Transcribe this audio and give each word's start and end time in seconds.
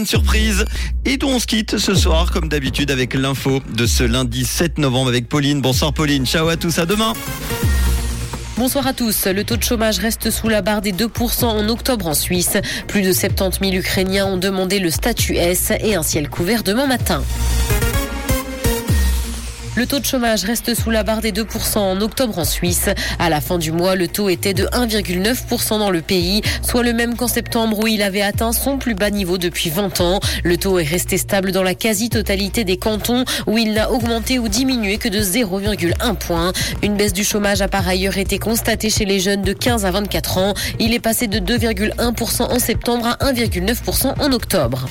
Une 0.00 0.06
surprise 0.06 0.64
et 1.06 1.18
on 1.24 1.40
se 1.40 1.46
quitte 1.48 1.76
ce 1.76 1.92
soir 1.92 2.30
comme 2.30 2.48
d'habitude 2.48 2.92
avec 2.92 3.14
l'info 3.14 3.60
de 3.74 3.84
ce 3.84 4.04
lundi 4.04 4.44
7 4.44 4.78
novembre 4.78 5.08
avec 5.08 5.28
Pauline. 5.28 5.60
Bonsoir 5.60 5.92
Pauline, 5.92 6.24
ciao 6.24 6.46
à 6.46 6.56
tous, 6.56 6.78
à 6.78 6.86
demain. 6.86 7.14
Bonsoir 8.56 8.86
à 8.86 8.92
tous. 8.92 9.26
Le 9.26 9.42
taux 9.42 9.56
de 9.56 9.64
chômage 9.64 9.98
reste 9.98 10.30
sous 10.30 10.48
la 10.48 10.62
barre 10.62 10.82
des 10.82 10.92
2% 10.92 11.46
en 11.46 11.68
octobre 11.68 12.06
en 12.06 12.14
Suisse. 12.14 12.58
Plus 12.86 13.02
de 13.02 13.12
70 13.12 13.58
000 13.70 13.72
Ukrainiens 13.72 14.26
ont 14.26 14.36
demandé 14.36 14.78
le 14.78 14.90
statut 14.90 15.34
S 15.34 15.72
et 15.80 15.96
un 15.96 16.04
ciel 16.04 16.28
couvert 16.28 16.62
demain 16.62 16.86
matin. 16.86 17.24
Le 19.78 19.86
taux 19.86 20.00
de 20.00 20.04
chômage 20.04 20.42
reste 20.42 20.74
sous 20.74 20.90
la 20.90 21.04
barre 21.04 21.20
des 21.20 21.30
2% 21.30 21.78
en 21.78 22.00
octobre 22.00 22.36
en 22.36 22.44
Suisse. 22.44 22.90
À 23.20 23.30
la 23.30 23.40
fin 23.40 23.58
du 23.58 23.70
mois, 23.70 23.94
le 23.94 24.08
taux 24.08 24.28
était 24.28 24.52
de 24.52 24.64
1,9% 24.64 25.78
dans 25.78 25.92
le 25.92 26.00
pays, 26.00 26.42
soit 26.62 26.82
le 26.82 26.92
même 26.92 27.14
qu'en 27.14 27.28
septembre 27.28 27.78
où 27.78 27.86
il 27.86 28.02
avait 28.02 28.22
atteint 28.22 28.50
son 28.50 28.78
plus 28.78 28.96
bas 28.96 29.10
niveau 29.10 29.38
depuis 29.38 29.70
20 29.70 30.00
ans. 30.00 30.18
Le 30.42 30.56
taux 30.56 30.80
est 30.80 30.82
resté 30.82 31.16
stable 31.16 31.52
dans 31.52 31.62
la 31.62 31.76
quasi-totalité 31.76 32.64
des 32.64 32.76
cantons 32.76 33.24
où 33.46 33.56
il 33.56 33.72
n'a 33.72 33.92
augmenté 33.92 34.40
ou 34.40 34.48
diminué 34.48 34.98
que 34.98 35.08
de 35.08 35.20
0,1 35.20 36.16
point. 36.16 36.52
Une 36.82 36.96
baisse 36.96 37.12
du 37.12 37.22
chômage 37.22 37.62
a 37.62 37.68
par 37.68 37.86
ailleurs 37.86 38.18
été 38.18 38.40
constatée 38.40 38.90
chez 38.90 39.04
les 39.04 39.20
jeunes 39.20 39.42
de 39.42 39.52
15 39.52 39.84
à 39.84 39.92
24 39.92 40.38
ans. 40.38 40.54
Il 40.80 40.92
est 40.92 40.98
passé 40.98 41.28
de 41.28 41.38
2,1% 41.38 42.42
en 42.42 42.58
septembre 42.58 43.06
à 43.06 43.32
1,9% 43.32 44.20
en 44.20 44.32
octobre. 44.32 44.88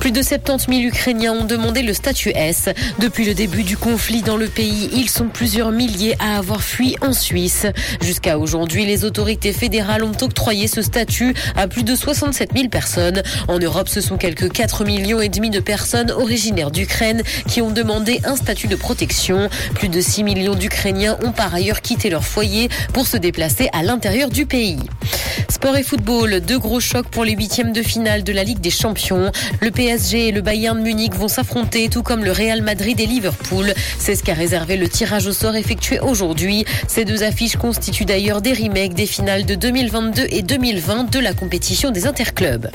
Plus 0.00 0.12
de 0.12 0.22
70 0.22 0.66
000 0.68 0.88
Ukrainiens 0.88 1.32
ont 1.32 1.44
demandé 1.44 1.82
le 1.82 1.92
statut 1.92 2.30
S. 2.34 2.68
Depuis 3.00 3.24
le 3.24 3.34
début 3.34 3.64
du 3.64 3.76
conflit 3.76 4.22
dans 4.22 4.36
le 4.36 4.46
pays, 4.46 4.88
ils 4.92 5.10
sont 5.10 5.26
plusieurs 5.26 5.72
milliers 5.72 6.16
à 6.20 6.38
avoir 6.38 6.62
fui 6.62 6.96
en 7.00 7.12
Suisse. 7.12 7.66
Jusqu'à 8.00 8.38
aujourd'hui, 8.38 8.86
les 8.86 9.04
autorités 9.04 9.52
fédérales 9.52 10.04
ont 10.04 10.16
octroyé 10.20 10.68
ce 10.68 10.82
statut 10.82 11.34
à 11.56 11.66
plus 11.66 11.82
de 11.82 11.96
67 11.96 12.50
000 12.54 12.68
personnes. 12.68 13.22
En 13.48 13.58
Europe, 13.58 13.88
ce 13.88 14.00
sont 14.00 14.16
quelques 14.16 14.52
4 14.52 14.84
millions 14.84 15.20
et 15.20 15.28
demi 15.28 15.50
de 15.50 15.60
personnes 15.60 16.12
originaires 16.12 16.70
d'Ukraine 16.70 17.22
qui 17.48 17.60
ont 17.60 17.70
demandé 17.70 18.20
un 18.24 18.36
statut 18.36 18.68
de 18.68 18.76
protection. 18.76 19.50
Plus 19.74 19.88
de 19.88 20.00
6 20.00 20.22
millions 20.22 20.54
d'Ukrainiens 20.54 21.18
ont 21.24 21.32
par 21.32 21.54
ailleurs 21.54 21.80
quitté 21.80 22.08
leur 22.08 22.24
foyer 22.24 22.68
pour 22.92 23.06
se 23.06 23.16
déplacer 23.16 23.68
à 23.72 23.82
l'intérieur 23.82 24.30
du 24.30 24.46
pays. 24.46 24.78
Sport 25.48 25.76
et 25.76 25.82
football, 25.82 26.40
deux 26.40 26.58
gros 26.58 26.78
chocs 26.78 27.08
pour 27.08 27.24
les 27.24 27.32
huitièmes 27.32 27.72
de 27.72 27.82
finale 27.82 28.22
de 28.22 28.32
la 28.32 28.44
Ligue 28.44 28.60
des 28.60 28.70
Champions. 28.70 29.32
Le 29.90 30.40
Bayern 30.42 30.78
Munich 30.82 31.14
vont 31.14 31.28
s'affronter, 31.28 31.88
tout 31.88 32.02
comme 32.02 32.22
le 32.22 32.30
Real 32.30 32.60
Madrid 32.60 33.00
et 33.00 33.06
Liverpool. 33.06 33.72
C'est 33.98 34.16
ce 34.16 34.22
qu'a 34.22 34.34
réservé 34.34 34.76
le 34.76 34.86
tirage 34.86 35.26
au 35.26 35.32
sort 35.32 35.56
effectué 35.56 35.98
aujourd'hui. 35.98 36.66
Ces 36.86 37.06
deux 37.06 37.22
affiches 37.22 37.56
constituent 37.56 38.04
d'ailleurs 38.04 38.42
des 38.42 38.52
remakes 38.52 38.92
des 38.92 39.06
finales 39.06 39.46
de 39.46 39.54
2022 39.54 40.26
et 40.28 40.42
2020 40.42 41.10
de 41.10 41.18
la 41.20 41.32
compétition 41.32 41.90
des 41.90 42.06
interclubs. 42.06 42.68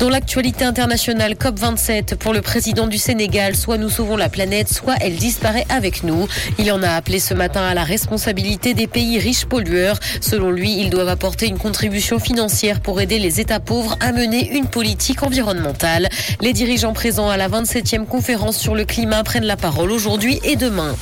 Dans 0.00 0.08
l'actualité 0.08 0.64
internationale, 0.64 1.34
COP27 1.34 2.16
pour 2.16 2.32
le 2.32 2.42
président 2.42 2.88
du 2.88 2.98
Sénégal, 2.98 3.54
soit 3.54 3.78
nous 3.78 3.88
sauvons 3.90 4.16
la 4.16 4.28
planète, 4.28 4.68
soit 4.68 4.96
elle 5.00 5.14
disparaît 5.14 5.66
avec 5.68 6.02
nous. 6.02 6.26
Il 6.58 6.72
en 6.72 6.82
a 6.82 6.90
appelé 6.90 7.20
ce 7.20 7.34
matin 7.34 7.62
à 7.62 7.74
la 7.74 7.84
responsabilité 7.84 8.74
des 8.74 8.88
pays 8.88 9.20
riches 9.20 9.44
pollueurs. 9.44 10.00
Selon 10.20 10.50
lui, 10.50 10.76
ils 10.80 10.90
doivent 10.90 11.08
apporter 11.08 11.46
une 11.46 11.58
contribution 11.58 12.18
financière 12.18 12.80
pour 12.80 13.00
aider 13.00 13.20
les 13.20 13.38
États 13.38 13.60
pauvres 13.60 13.96
à 14.00 14.10
mener 14.10 14.56
une 14.56 14.66
politique 14.66 15.22
environnementale. 15.22 16.08
Les 16.40 16.52
dirigeants 16.52 16.92
présents 16.92 17.28
à 17.28 17.36
la 17.36 17.48
27e 17.48 18.06
conférence 18.06 18.56
sur 18.56 18.74
le 18.74 18.84
climat 18.84 19.22
prennent 19.22 19.44
la 19.44 19.56
parole 19.56 19.92
aujourd'hui 19.92 20.40
et 20.44 20.56
demain. 20.56 20.96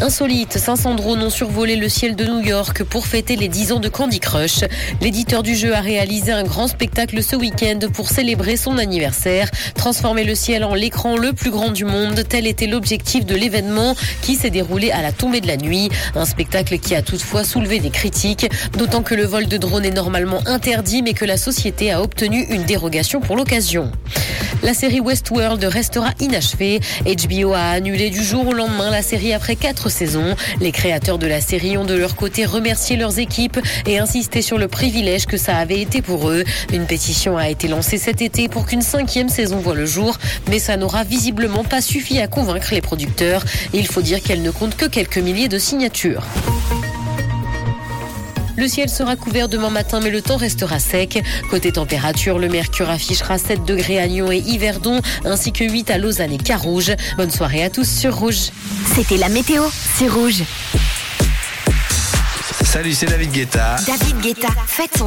Insolite, 0.00 0.58
500 0.58 0.94
drones 0.94 1.24
ont 1.24 1.30
survolé 1.30 1.74
le 1.74 1.88
ciel 1.88 2.14
de 2.14 2.24
New 2.24 2.40
York 2.40 2.84
pour 2.84 3.08
fêter 3.08 3.34
les 3.34 3.48
10 3.48 3.72
ans 3.72 3.80
de 3.80 3.88
Candy 3.88 4.20
Crush. 4.20 4.60
L'éditeur 5.00 5.42
du 5.42 5.56
jeu 5.56 5.74
a 5.74 5.80
réalisé 5.80 6.30
un 6.30 6.44
grand 6.44 6.68
spectacle 6.68 7.20
ce 7.20 7.34
week-end 7.34 7.80
pour 7.92 8.08
célébrer 8.08 8.56
son 8.56 8.78
anniversaire. 8.78 9.50
Transformer 9.74 10.22
le 10.22 10.36
ciel 10.36 10.62
en 10.62 10.74
l'écran 10.74 11.16
le 11.16 11.32
plus 11.32 11.50
grand 11.50 11.72
du 11.72 11.84
monde, 11.84 12.22
tel 12.28 12.46
était 12.46 12.68
l'objectif 12.68 13.26
de 13.26 13.34
l'événement 13.34 13.96
qui 14.22 14.36
s'est 14.36 14.50
déroulé 14.50 14.92
à 14.92 15.02
la 15.02 15.10
tombée 15.10 15.40
de 15.40 15.48
la 15.48 15.56
nuit. 15.56 15.88
Un 16.14 16.26
spectacle 16.26 16.78
qui 16.78 16.94
a 16.94 17.02
toutefois 17.02 17.42
soulevé 17.42 17.80
des 17.80 17.90
critiques, 17.90 18.48
d'autant 18.76 19.02
que 19.02 19.16
le 19.16 19.24
vol 19.24 19.48
de 19.48 19.56
drones 19.56 19.84
est 19.84 19.90
normalement 19.90 20.40
interdit 20.46 21.02
mais 21.02 21.12
que 21.12 21.24
la 21.24 21.36
société 21.36 21.90
a 21.90 22.00
obtenu 22.02 22.46
une 22.50 22.62
dérogation 22.62 23.20
pour 23.20 23.34
l'occasion. 23.34 23.90
La 24.62 24.74
série 24.74 25.00
Westworld 25.00 25.62
restera 25.64 26.10
inachevée. 26.20 26.80
HBO 27.04 27.52
a 27.52 27.70
annulé 27.70 28.10
du 28.10 28.22
jour 28.24 28.48
au 28.48 28.52
lendemain 28.52 28.90
la 28.90 29.02
série 29.02 29.32
après 29.32 29.54
Les 30.60 30.70
créateurs 30.70 31.18
de 31.18 31.26
la 31.26 31.40
série 31.40 31.78
ont 31.78 31.84
de 31.84 31.94
leur 31.94 32.14
côté 32.14 32.44
remercié 32.44 32.96
leurs 32.96 33.18
équipes 33.18 33.58
et 33.86 33.98
insisté 33.98 34.42
sur 34.42 34.58
le 34.58 34.68
privilège 34.68 35.26
que 35.26 35.36
ça 35.36 35.56
avait 35.56 35.80
été 35.80 36.02
pour 36.02 36.28
eux. 36.28 36.44
Une 36.72 36.84
pétition 36.84 37.38
a 37.38 37.48
été 37.48 37.68
lancée 37.68 37.96
cet 37.96 38.20
été 38.20 38.48
pour 38.48 38.66
qu'une 38.66 38.82
cinquième 38.82 39.28
saison 39.28 39.58
voit 39.58 39.74
le 39.74 39.86
jour, 39.86 40.18
mais 40.48 40.58
ça 40.58 40.76
n'aura 40.76 41.04
visiblement 41.04 41.64
pas 41.64 41.80
suffi 41.80 42.20
à 42.20 42.26
convaincre 42.26 42.68
les 42.72 42.82
producteurs. 42.82 43.44
Il 43.72 43.86
faut 43.86 44.02
dire 44.02 44.22
qu'elle 44.22 44.42
ne 44.42 44.50
compte 44.50 44.76
que 44.76 44.86
quelques 44.86 45.18
milliers 45.18 45.48
de 45.48 45.58
signatures. 45.58 46.26
Le 48.58 48.66
ciel 48.66 48.88
sera 48.88 49.14
couvert 49.14 49.48
demain 49.48 49.70
matin, 49.70 50.00
mais 50.02 50.10
le 50.10 50.20
temps 50.20 50.36
restera 50.36 50.80
sec. 50.80 51.22
Côté 51.48 51.70
température, 51.70 52.40
le 52.40 52.48
mercure 52.48 52.90
affichera 52.90 53.38
7 53.38 53.64
degrés 53.64 54.00
à 54.00 54.06
Lyon 54.06 54.32
et 54.32 54.38
Yverdon, 54.38 55.00
ainsi 55.24 55.52
que 55.52 55.62
8 55.62 55.92
à 55.92 55.98
Lausanne 55.98 56.32
et 56.32 56.38
Carouge. 56.38 56.90
Bonne 57.16 57.30
soirée 57.30 57.62
à 57.62 57.70
tous 57.70 57.88
sur 57.88 58.16
Rouge. 58.16 58.50
C'était 58.96 59.16
la 59.16 59.28
météo, 59.28 59.62
c'est 59.96 60.08
Rouge. 60.08 60.42
Salut, 62.64 62.94
c'est 62.94 63.06
David 63.06 63.30
Guetta. 63.30 63.76
David 63.86 64.20
Guetta, 64.20 64.48
faites 64.66 64.98
son 64.98 65.06